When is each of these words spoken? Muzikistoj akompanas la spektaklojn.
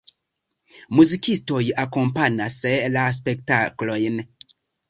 Muzikistoj 0.99 1.61
akompanas 1.83 2.59
la 2.97 3.07
spektaklojn. 3.21 4.21